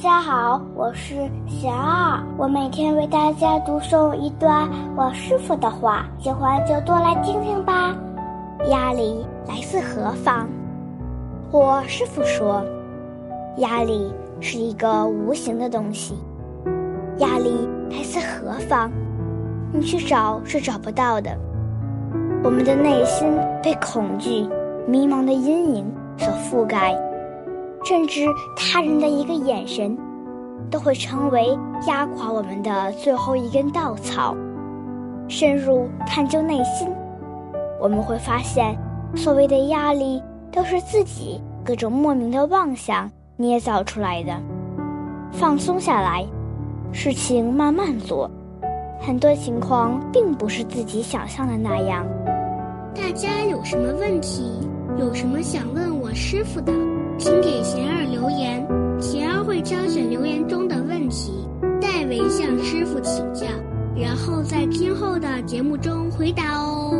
[0.00, 7.96] 大家好，我是贤二，我每天为大家读诵一段我师傅的话，喜欢就多来听听吧。
[8.70, 10.46] 压力来自何方？
[11.50, 12.62] 我师傅说，
[13.56, 16.14] 压力是一个无形的东西。
[17.16, 18.92] 压力来自何方？
[19.72, 21.36] 你去找是找不到的。
[22.44, 24.48] 我们的内心被恐惧、
[24.86, 26.96] 迷茫的阴影所覆盖，
[27.88, 29.96] 甚至他人的一个眼神，
[30.70, 34.36] 都会成为压垮我们的最后一根稻草。
[35.26, 36.86] 深入探究内心，
[37.80, 38.76] 我们会发现，
[39.16, 44.38] 所谓的压力，都是自己各种莫名的妄想捏造出来的。
[45.32, 46.22] 放松下来，
[46.92, 48.30] 事情慢慢做。
[49.00, 52.06] 很多情况并不是自己想象的那样。
[52.94, 54.60] 大家有什么问题，
[54.98, 56.70] 有什么想问我师傅的，
[62.28, 63.46] 向师傅请教
[63.96, 66.92] 然后在今后的节目中回答哦。